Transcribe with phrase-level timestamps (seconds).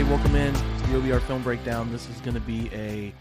[0.00, 0.22] Everybody?
[0.22, 1.92] Welcome in to the OBR Film Breakdown.
[1.92, 3.12] This is going to be a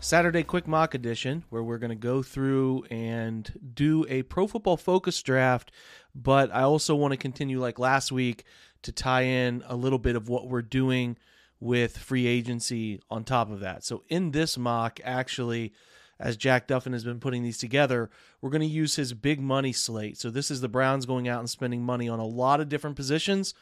[0.00, 4.76] Saturday quick mock edition where we're going to go through and do a pro football
[4.76, 5.72] focus draft.
[6.14, 8.44] But I also want to continue, like last week,
[8.82, 11.16] to tie in a little bit of what we're doing
[11.60, 13.82] with free agency on top of that.
[13.82, 15.72] So, in this mock, actually,
[16.20, 19.72] as Jack Duffin has been putting these together, we're going to use his big money
[19.72, 20.18] slate.
[20.18, 22.96] So, this is the Browns going out and spending money on a lot of different
[22.96, 23.54] positions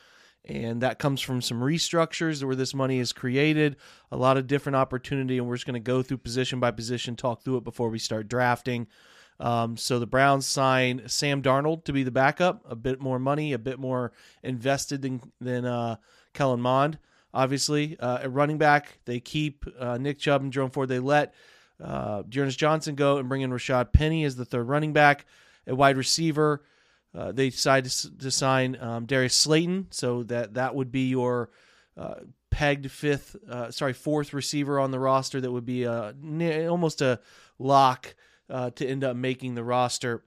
[0.47, 3.77] and that comes from some restructures where this money is created
[4.12, 7.17] a lot of different opportunity and we're just going to go through position by position
[7.17, 8.87] talk through it before we start drafting.
[9.39, 13.53] Um, so the browns sign sam darnold to be the backup a bit more money
[13.53, 14.12] a bit more
[14.43, 15.97] invested than, than uh,
[16.33, 16.99] kellen mond
[17.35, 17.99] obviously.
[18.01, 21.35] Uh, at running back they keep uh, nick chubb and jerome ford they let
[21.83, 25.27] uh, D'Ernest johnson go and bring in rashad penny as the third running back.
[25.67, 26.62] At wide receiver
[27.16, 27.91] uh, they decided
[28.21, 31.50] to, sign um, Darius Slayton, so that that would be your
[31.97, 32.16] uh,
[32.50, 35.41] pegged fifth, uh, sorry, fourth receiver on the roster.
[35.41, 36.15] That would be a
[36.69, 37.21] almost a
[37.59, 38.15] lock
[38.50, 40.22] uh, to end up making the roster.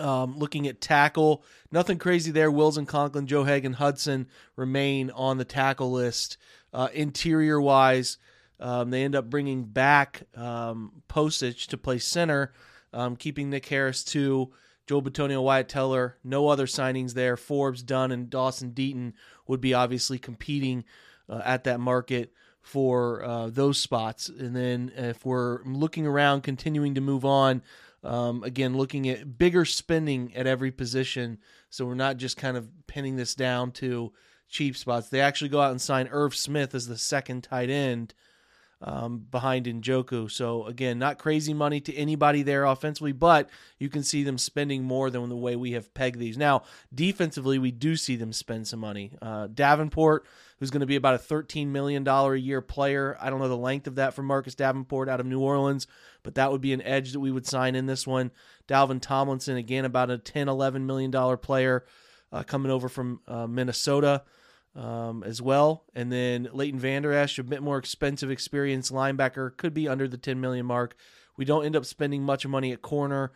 [0.00, 2.50] Um, looking at tackle, nothing crazy there.
[2.50, 4.26] Wills and Conklin, Joe Hagan, Hudson
[4.56, 6.38] remain on the tackle list.
[6.72, 8.18] Uh, interior wise,
[8.58, 12.52] um, they end up bringing back um, Pocic to play center,
[12.92, 14.52] um, keeping Nick Harris to
[14.86, 17.36] Joel Bitonio, Wyatt Teller, no other signings there.
[17.36, 19.14] Forbes, Dunn, and Dawson Deaton
[19.46, 20.84] would be obviously competing
[21.28, 24.28] uh, at that market for uh, those spots.
[24.28, 27.62] And then if we're looking around, continuing to move on,
[28.02, 31.38] um, again, looking at bigger spending at every position.
[31.70, 34.12] So we're not just kind of pinning this down to
[34.48, 35.08] cheap spots.
[35.08, 38.14] They actually go out and sign Irv Smith as the second tight end
[38.82, 40.30] um, behind Njoku.
[40.30, 43.48] So again, not crazy money to anybody there offensively, but
[43.78, 46.36] you can see them spending more than the way we have pegged these.
[46.36, 46.62] Now,
[46.94, 49.12] defensively, we do see them spend some money.
[49.22, 50.26] Uh, Davenport,
[50.58, 53.16] who's going to be about a $13 million a year player.
[53.20, 55.86] I don't know the length of that for Marcus Davenport out of New Orleans,
[56.22, 58.30] but that would be an edge that we would sign in this one.
[58.68, 61.84] Dalvin Tomlinson, again, about a $10, $11 million player
[62.32, 64.22] uh, coming over from uh, Minnesota
[64.76, 65.84] um, as well.
[65.94, 70.18] And then Leighton Vander Esch, a bit more expensive experience linebacker, could be under the
[70.18, 70.94] 10 million mark.
[71.36, 73.32] We don't end up spending much money at corner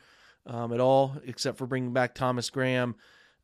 [0.46, 2.94] um, at all, except for bringing back Thomas Graham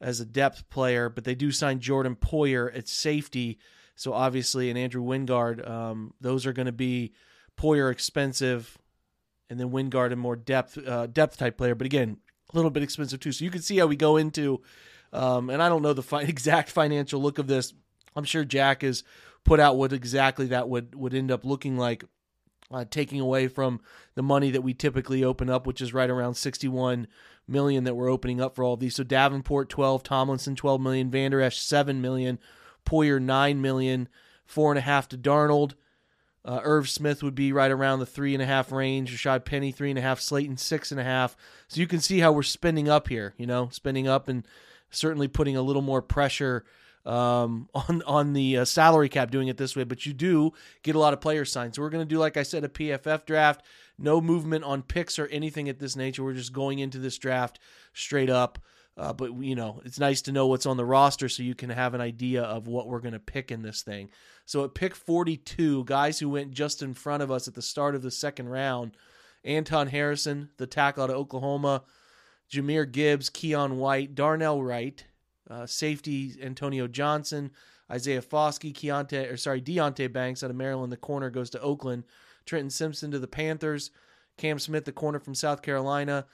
[0.00, 1.08] as a depth player.
[1.08, 3.58] But they do sign Jordan Poyer at safety.
[3.94, 7.12] So obviously, and Andrew Wingard, um, those are going to be
[7.56, 8.76] Poyer expensive,
[9.48, 11.74] and then Wingard a more depth uh, depth type player.
[11.74, 12.18] But again,
[12.52, 13.32] a little bit expensive too.
[13.32, 14.60] So you can see how we go into.
[15.12, 17.72] Um, and I don't know the fi- exact financial look of this
[18.16, 19.04] I'm sure Jack has
[19.44, 22.04] put out what exactly that would would end up looking like,
[22.70, 23.80] uh, taking away from
[24.14, 27.06] the money that we typically open up, which is right around 61
[27.46, 28.96] million that we're opening up for all of these.
[28.96, 32.38] So Davenport 12, Tomlinson 12 million, Vander Esch 7 million,
[32.84, 34.08] Poyer 9 million,
[34.44, 35.74] four and a half to Darnold.
[36.44, 39.12] Uh, Irv Smith would be right around the three and a half range.
[39.12, 40.20] Rashad Penny three and a half.
[40.20, 41.36] Slayton six and a half.
[41.66, 43.34] So you can see how we're spending up here.
[43.36, 44.46] You know, spending up and
[44.88, 46.64] certainly putting a little more pressure
[47.06, 50.96] um, on on the uh, salary cap doing it this way, but you do get
[50.96, 51.74] a lot of players signed.
[51.74, 53.62] So we're going to do, like I said, a PFF draft.
[53.98, 56.22] No movement on picks or anything at this nature.
[56.22, 57.58] We're just going into this draft
[57.94, 58.58] straight up.
[58.98, 61.70] Uh, but you know, it's nice to know what's on the roster so you can
[61.70, 64.08] have an idea of what we're going to pick in this thing.
[64.46, 67.94] So at pick 42, guys who went just in front of us at the start
[67.94, 68.96] of the second round,
[69.44, 71.82] Anton Harrison, the tackle out of Oklahoma,
[72.50, 75.04] Jahmyr Gibbs, Keion White, Darnell Wright,
[75.50, 77.50] uh, safety Antonio Johnson,
[77.90, 82.04] Isaiah Foskey, Keontae, or sorry, Deonte Banks out of Maryland, the corner goes to Oakland,
[82.44, 83.90] Trenton Simpson to the Panthers,
[84.36, 86.26] Cam Smith, the corner from South Carolina,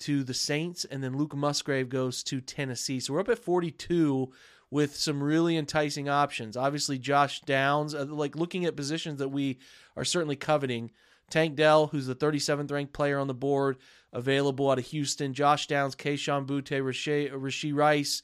[0.00, 3.00] to the Saints, and then Luke Musgrave goes to Tennessee.
[3.00, 4.32] So we're up at 42
[4.70, 6.56] with some really enticing options.
[6.56, 9.58] Obviously, Josh Downs, uh, like looking at positions that we
[9.96, 10.90] are certainly coveting.
[11.28, 13.76] Tank Dell, who's the 37th ranked player on the board,
[14.12, 15.34] available out of Houston.
[15.34, 18.22] Josh Downs, Kayshon Boutte, Rashee Rice,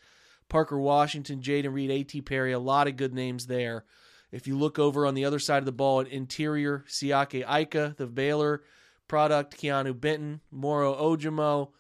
[0.49, 2.23] Parker Washington, Jayden Reed, A.T.
[2.23, 3.85] Perry, a lot of good names there.
[4.33, 7.95] If you look over on the other side of the ball at interior, Siaki Ika,
[7.97, 8.63] the Baylor
[9.09, 11.71] product, Keanu Benton, Moro Ojomo,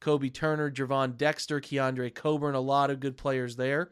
[0.00, 3.90] Kobie Turner, Gervon Dexter, Keondre Coburn, a lot of good players there.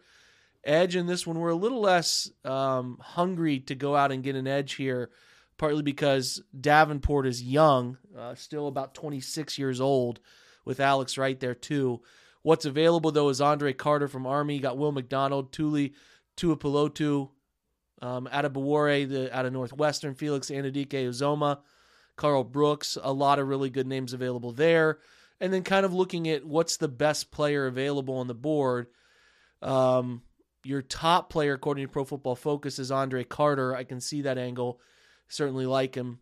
[0.64, 4.36] Edge in this one, we're a little less um, hungry to go out and get
[4.36, 5.10] an edge here,
[5.58, 10.20] partly because Davenport is young, uh, still about 26 years old,
[10.64, 12.02] with Alex right there too.
[12.42, 14.56] What's available though is Andre Carter from Army.
[14.56, 15.94] You got Will McDonald, Tuli
[16.36, 17.30] Tuipulotu,
[18.00, 21.60] um, out of the out of Northwestern, Felix Anudike Uzomah,
[22.16, 24.98] Karl Brooks, a lot of really good names available there.
[25.40, 28.88] And then kind of looking at what's the best player available on the board.
[29.60, 30.22] Um,
[30.64, 33.74] your top player, according to Pro Football Focus, is Andre Carter.
[33.74, 34.80] I can see that angle.
[35.28, 36.20] Certainly like him.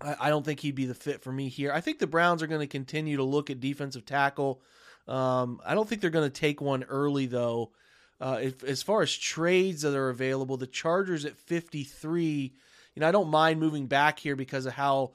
[0.00, 1.72] I, I don't think he'd be the fit for me here.
[1.72, 4.62] I think the Browns are going to continue to look at defensive tackle.
[5.08, 7.72] Um, I don't think they're going to take one early, though.
[8.20, 12.52] Uh, if, as far as trades that are available, the Chargers at 53,
[12.94, 15.12] you know, I don't mind moving back here because of how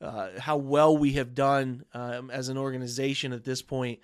[0.00, 4.00] uh, how well we have done um, as an organization at this point.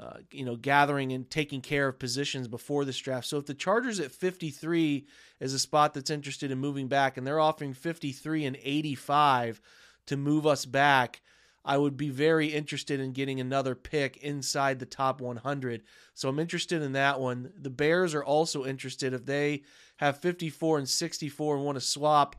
[0.00, 3.28] Uh, you know, gathering and taking care of positions before this draft.
[3.28, 5.06] So if the Chargers at 53
[5.38, 9.60] is a spot that's interested in moving back, and they're offering 53 and 85
[10.06, 11.20] to move us back,
[11.64, 15.82] I would be very interested in getting another pick inside the top 100.
[16.12, 17.52] So I'm interested in that one.
[17.58, 19.62] The Bears are also interested if they
[19.96, 22.36] have 54 and 64 and want to swap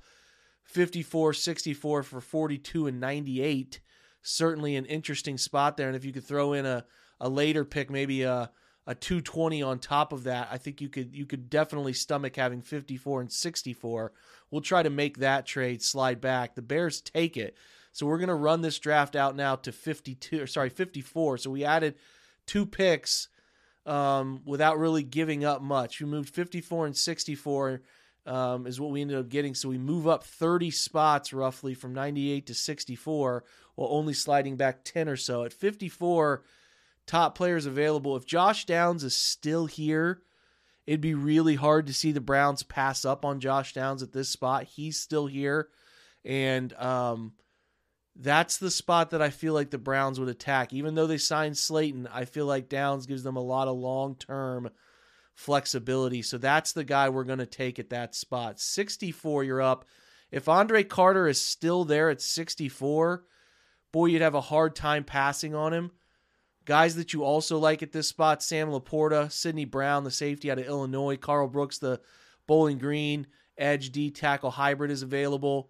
[0.63, 3.79] 54 64 for 42 and 98.
[4.21, 5.87] Certainly an interesting spot there.
[5.87, 6.85] And if you could throw in a,
[7.19, 8.51] a later pick, maybe a
[8.87, 12.61] a 220 on top of that, I think you could you could definitely stomach having
[12.61, 14.11] 54 and 64.
[14.51, 16.53] We'll try to make that trade slide back.
[16.53, 17.57] The Bears take it.
[17.95, 21.37] So we're going to run this draft out now to 52 or sorry, 54.
[21.37, 21.95] So we added
[22.45, 23.29] two picks
[23.85, 26.01] um, without really giving up much.
[26.01, 27.81] We moved 54 and 64
[28.25, 29.55] um, is what we ended up getting.
[29.55, 33.45] So we move up 30 spots roughly from 98 to 64
[33.75, 35.45] while only sliding back 10 or so.
[35.45, 36.43] At 54,
[37.07, 38.17] top players available.
[38.17, 40.21] If Josh Downs is still here,
[40.85, 44.27] it'd be really hard to see the Browns pass up on Josh Downs at this
[44.27, 44.65] spot.
[44.65, 45.69] He's still here.
[46.25, 47.31] And um,
[48.15, 50.71] that's the spot that I feel like the Browns would attack.
[50.73, 54.15] Even though they signed Slayton, I feel like Downs gives them a lot of long
[54.15, 54.69] term
[55.33, 56.21] flexibility.
[56.21, 58.59] So that's the guy we're going to take at that spot.
[58.59, 59.85] 64, you're up.
[60.31, 63.23] If Andre Carter is still there at 64,
[63.91, 65.91] boy, you'd have a hard time passing on him.
[66.63, 70.57] Guys that you also like at this spot Sam Laporta, Sydney Brown, the safety out
[70.57, 72.01] of Illinois, Karl Brooks, the
[72.47, 75.69] Bowling Green, edge D tackle hybrid is available.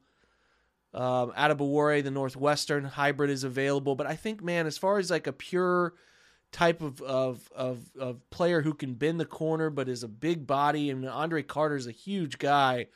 [0.95, 3.95] Um, Bawore, the Northwestern hybrid is available.
[3.95, 5.93] But I think, man, as far as like a pure
[6.53, 10.47] type of, of of of player who can bend the corner but is a big
[10.47, 12.87] body, and Andre Carter is a huge guy,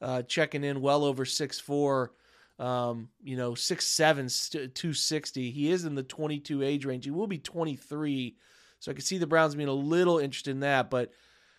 [0.00, 2.12] uh, checking in well over six four.
[2.58, 4.28] Um, you know, six seven,
[4.74, 5.50] two sixty.
[5.50, 7.04] He is in the twenty two age range.
[7.04, 8.36] He will be twenty three,
[8.78, 10.88] so I can see the Browns being a little interested in that.
[10.88, 11.12] But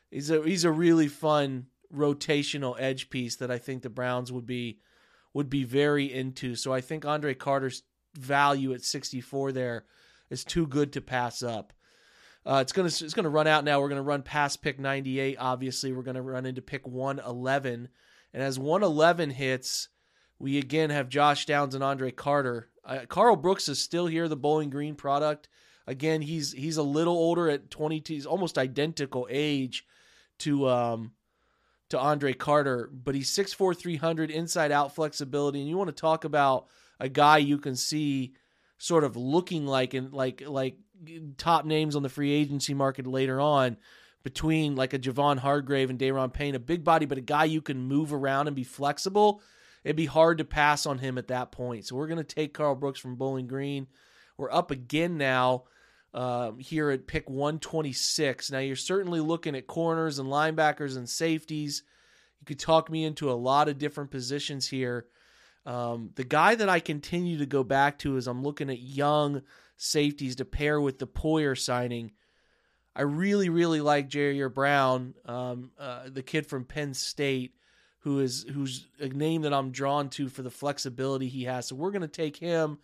[0.09, 4.47] he's a he's a really fun rotational edge piece that I think the Browns would
[4.47, 4.79] be
[5.34, 6.56] would be very into.
[6.56, 7.84] So I think Andre Carter's
[8.16, 9.86] value at 64 there
[10.30, 11.74] is too good to pass up.
[12.46, 13.80] Uh, it's gonna it's gonna run out now.
[13.80, 15.38] We're gonna run past pick 98.
[15.40, 17.88] Obviously, we're gonna run into pick 111,
[18.34, 19.88] and as 111 hits,
[20.40, 22.70] we again have Josh Downs and Andre Carter.
[22.84, 25.48] Uh, Karl Brooks is still here, the Bowling Green product.
[25.88, 28.13] Again, he's he's a little older at 22.
[28.13, 29.86] He's almost identical age
[30.40, 31.12] to um,
[31.93, 35.59] to Andre Carter, but he's 6'4, 300, inside out flexibility.
[35.59, 36.67] And you want to talk about
[37.00, 38.33] a guy you can see
[38.77, 40.75] sort of looking like and like like
[41.38, 43.77] top names on the free agency market later on.
[44.23, 47.62] between like a Javon Hargrave and Daron Payne, a big body, but a guy you
[47.62, 49.41] can move around and be flexible,
[49.83, 51.85] it'd be hard to pass on him at that point.
[51.85, 53.88] So we're going to take Karl Brooks from Bowling Green.
[54.38, 55.65] We're up again now
[56.13, 58.51] um, here at pick 126.
[58.51, 61.84] Now you're certainly looking at corners and linebackers and safeties.
[62.39, 65.08] You could talk me into a lot of different positions here.
[65.65, 69.41] Um, the guy that I continue to go back to is I'm looking at young
[69.77, 72.12] safeties to pair with the Poyer signing.
[72.96, 77.55] I really, really like Ji'Ayir Brown, um, uh, the kid from Penn State,
[78.00, 81.67] who is who's a name that I'm drawn to for the flexibility he has.
[81.67, 82.77] So we're going to take him.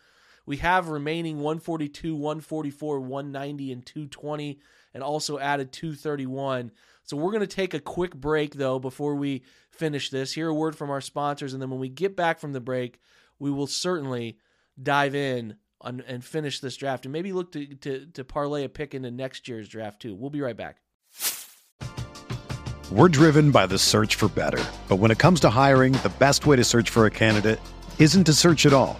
[0.50, 4.60] We have remaining 142, 144, 190, and 220,
[4.96, 6.72] and also added 231.
[7.04, 10.34] So we're going to take a quick break though before we finish this.
[10.34, 13.00] Hear a word from our sponsors, and then when we get back from the break,
[13.38, 14.40] we will certainly
[14.82, 18.70] dive in on, and finish this draft and maybe look to, to, to parlay a
[18.70, 20.16] pick into next year's draft too.
[20.16, 20.78] We'll be right back.
[22.92, 24.66] We're driven by the search for better.
[24.88, 27.60] But when it comes to hiring, the best way to search for a candidate
[28.00, 29.00] isn't to search at all.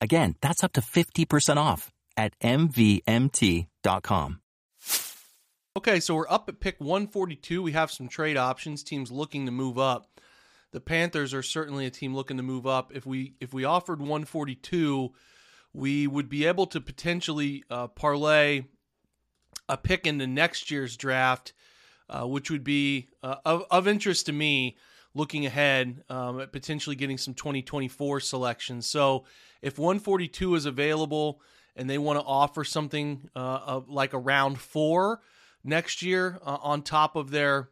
[0.00, 4.40] Again, that's up to 50% off at MVMT.com.
[5.76, 7.62] Okay, so we're up at pick 142.
[7.62, 10.20] We have some trade options, teams looking to move up.
[10.72, 12.92] The Panthers are certainly a team looking to move up.
[12.94, 15.12] If we if we offered 142,
[15.72, 18.64] we would be able to potentially uh, parlay
[19.68, 21.52] a pick into next year's draft,
[22.08, 24.76] uh, which would be uh, of, of interest to me
[25.18, 28.86] looking ahead um, at potentially getting some 2024 selections.
[28.86, 29.24] So
[29.60, 31.42] if 142 is available
[31.74, 35.20] and they want to offer something uh, like a round four
[35.64, 37.68] next year uh, on top of their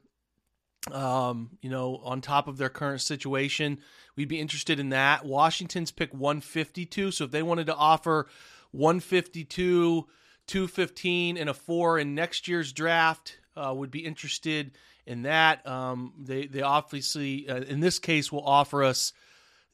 [0.92, 3.78] um, you know, on top of their current situation.
[4.14, 5.24] We'd be interested in that.
[5.24, 7.10] Washington's pick 152.
[7.10, 8.28] So if they wanted to offer
[8.70, 10.06] 152,
[10.46, 14.72] 215, and a four in next year's draft, uh, would be interested
[15.06, 15.66] in that.
[15.66, 19.12] Um, they they obviously uh, in this case will offer us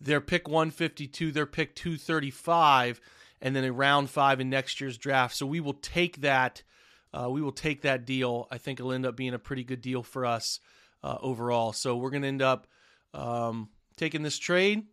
[0.00, 3.00] their pick 152, their pick 235,
[3.40, 5.36] and then a round five in next year's draft.
[5.36, 6.62] So we will take that.
[7.14, 8.48] Uh, we will take that deal.
[8.50, 10.60] I think it'll end up being a pretty good deal for us
[11.02, 11.72] uh, overall.
[11.72, 12.66] So we're going to end up
[13.14, 14.84] um, taking this trade.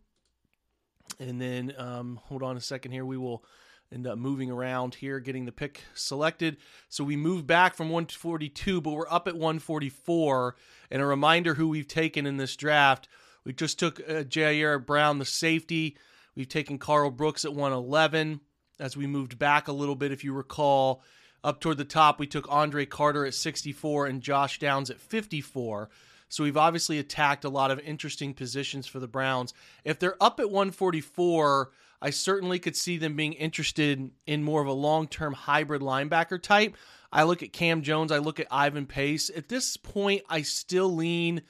[1.18, 3.04] And then, um, hold on a second here.
[3.04, 3.44] We will
[3.92, 6.56] end up moving around here, getting the pick selected.
[6.88, 10.56] So we move back from 142, but we're up at 144.
[10.90, 13.08] And a reminder who we've taken in this draft.
[13.44, 15.96] We just took uh, Ji'Ayir Brown, the safety.
[16.36, 18.40] We've taken Karl Brooks at 111
[18.78, 21.02] as we moved back a little bit, if you recall.
[21.42, 25.88] Up toward the top, we took Andre Carter at 64 and Josh Downs at 54.
[26.28, 29.52] So we've obviously attacked a lot of interesting positions for the Browns.
[29.84, 31.70] If they're up at 144,
[32.02, 36.42] I certainly could see them being interested in more of a long term hybrid linebacker
[36.42, 36.76] type.
[37.12, 39.30] I look at Cam Jones, I look at Ivan Pace.
[39.34, 41.42] At this point, I still lean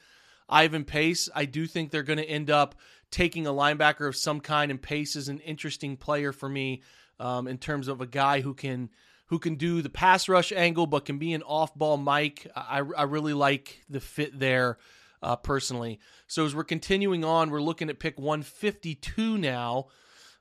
[0.49, 1.29] Ivan Pace.
[1.35, 2.75] I do think they're going to end up
[3.11, 6.81] taking a linebacker of some kind, and Pace is an interesting player for me
[7.19, 8.89] um, in terms of a guy who can
[9.27, 12.47] who can do the pass rush angle, but can be an off ball Mike.
[12.53, 14.77] I, I really like the fit there
[15.23, 16.01] uh, personally.
[16.27, 19.87] So as we're continuing on, we're looking at pick 152 now.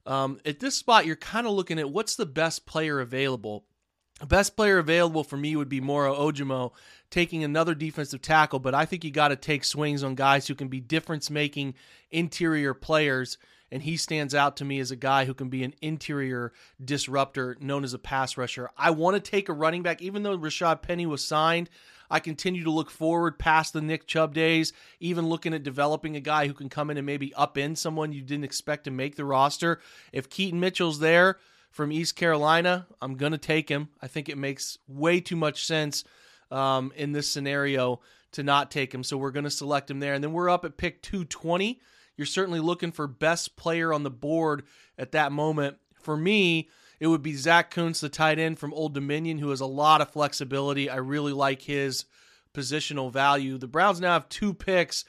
[0.07, 3.65] Um, at this spot, you're kind of looking at what's the best player available.
[4.27, 6.73] Best player available for me would be Moro Ojomo
[7.11, 10.55] taking another defensive tackle, but I think you got to take swings on guys who
[10.55, 11.75] can be difference making
[12.11, 13.39] interior players
[13.73, 16.53] and he stands out to me as a guy who can be an interior
[16.85, 18.71] disruptor known as a pass rusher.
[18.77, 21.71] I want to take a running back, even though Rashad Penny was signed.
[22.11, 26.21] I continue to look forward past the Nick Chubb days, even looking at developing a
[26.21, 29.15] guy who can come in and maybe up in someone you didn't expect to make
[29.15, 29.81] the roster.
[30.13, 31.39] If Keaton Mitchell's there
[31.71, 33.91] from East Carolina, I'm going to take him.
[34.03, 36.03] I think it makes way too much sense
[36.51, 38.01] um, in this scenario
[38.33, 39.05] to not take him.
[39.05, 40.15] So we're going to select him there.
[40.15, 41.81] And then we're up at pick 220
[42.21, 44.65] you're certainly looking for best player on the board
[44.99, 45.79] at that moment.
[46.03, 46.69] For me,
[47.01, 50.03] it would be Zach Kuntz, the tight end from Old Dominion, who has a lot
[50.03, 50.91] of flexibility.
[50.91, 52.05] I really like his
[52.53, 53.57] positional value.
[53.57, 55.07] The Browns now have two picks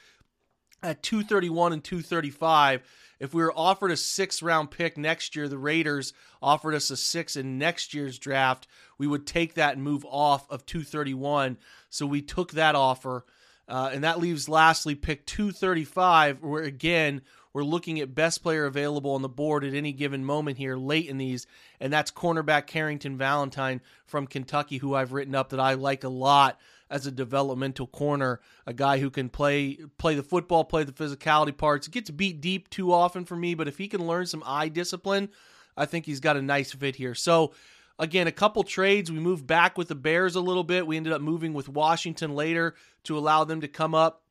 [0.82, 2.80] at 231 and 235.
[3.20, 6.96] If we were offered a six round pick next year, the Raiders offered us a
[6.96, 11.58] six in next year's draft, we would take that and move off of 231.
[11.90, 13.26] So we took that offer.
[13.72, 17.22] Uh, and that leaves lastly pick 235, where again,
[17.54, 21.08] we're looking at best player available on the board at any given moment here late
[21.08, 21.46] in these,
[21.80, 26.10] and that's cornerback Carrington Valentine from Kentucky, who I've written up that I like a
[26.10, 30.92] lot as a developmental corner, a guy who can play play the football, play the
[30.92, 31.88] physicality parts.
[31.88, 35.30] Gets beat deep too often for me, but if he can learn some eye discipline,
[35.78, 37.14] I think he's got a nice fit here.
[37.14, 37.54] So
[37.98, 39.10] Again, a couple trades.
[39.10, 40.86] We moved back with the Bears a little bit.
[40.86, 42.74] We ended up moving with Washington later
[43.04, 44.22] to allow them to come up,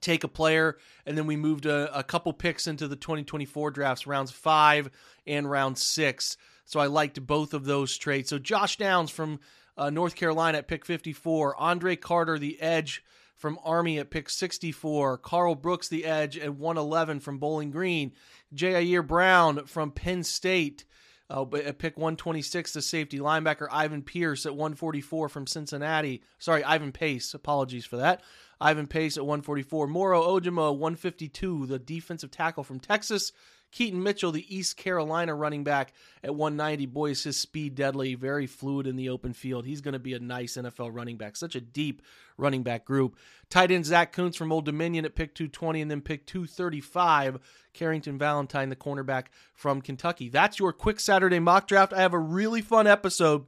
[0.00, 4.06] take a player, and then we moved a, a couple picks into the 2024 drafts,
[4.06, 4.90] rounds five
[5.26, 6.36] and round six.
[6.64, 8.28] So I liked both of those trades.
[8.30, 9.40] So Josh Downs from
[9.76, 13.02] uh, North Carolina at pick 54, Andre Carter, the edge
[13.36, 18.12] from Army at pick 64, Karl Brooks, the edge at 111 from Bowling Green,
[18.54, 20.84] Ji'Ayir Brown from Penn State
[21.32, 26.22] uh, at pick 126, the safety linebacker Ivan Pierce at 144 from Cincinnati.
[26.38, 27.32] Sorry, Ivan Pace.
[27.34, 28.22] Apologies for that.
[28.60, 29.86] Ivan Pace at 144.
[29.86, 33.32] Moro Ojomo 152, the defensive tackle from Texas.
[33.72, 36.86] Keaton Mitchell, the East Carolina running back at 190.
[36.86, 39.64] Boy, is his speed deadly, very fluid in the open field.
[39.64, 41.36] He's going to be a nice NFL running back.
[41.36, 42.02] Such a deep
[42.36, 43.16] running back group.
[43.50, 47.38] Tight end Zach Kuntz from Old Dominion at pick 220 and then pick 235.
[47.72, 50.28] Carrington Valentine, the cornerback from Kentucky.
[50.28, 51.94] That's your quick Saturday mock draft.
[51.94, 53.46] I have a really fun episode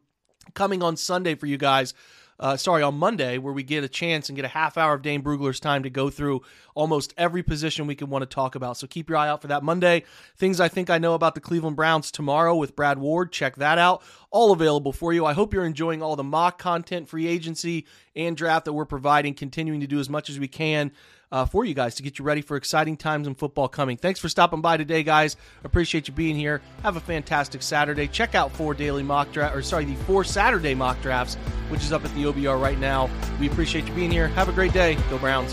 [0.55, 1.93] coming on Sunday for you guys
[2.41, 5.03] uh, sorry, on Monday, where we get a chance and get a half hour of
[5.03, 6.43] Dane Brugler's time to go through
[6.75, 8.77] almost every position we could want to talk about.
[8.77, 10.05] So keep your eye out for that Monday.
[10.37, 13.33] Things I think I know about the Cleveland Browns tomorrow with Brad Ward.
[13.33, 14.03] Check that out.
[14.31, 15.25] All available for you.
[15.25, 19.35] I hope you're enjoying all the mock content, free agency, and draft that we're providing,
[19.35, 20.91] continuing to do as much as we can
[21.35, 23.97] uh, for you guys to get you ready for exciting times in football coming.
[23.97, 25.37] Thanks for stopping by today, guys.
[25.65, 26.63] Appreciate you being here.
[26.85, 28.07] Have a fantastic Saturday.
[28.07, 31.35] Check out four daily mock draft, or sorry, the four Saturday mock drafts,
[31.71, 33.11] which is up at the OBR right now.
[33.41, 34.29] We appreciate you being here.
[34.29, 34.97] Have a great day.
[35.11, 35.53] Go Browns.